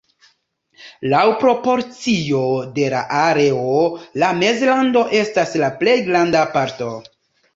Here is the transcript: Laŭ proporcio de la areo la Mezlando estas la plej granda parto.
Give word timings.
Laŭ 1.09 1.19
proporcio 1.41 2.39
de 2.79 2.87
la 2.95 3.01
areo 3.19 3.75
la 4.23 4.31
Mezlando 4.39 5.03
estas 5.21 5.53
la 5.65 5.69
plej 5.83 5.97
granda 6.09 6.41
parto. 6.57 6.89